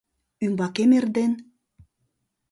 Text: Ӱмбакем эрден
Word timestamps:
Ӱмбакем 0.45 0.91
эрден 0.97 1.31